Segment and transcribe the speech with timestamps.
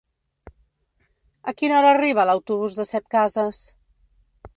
[1.51, 3.61] A quina hora arriba l'autobús de Setcases?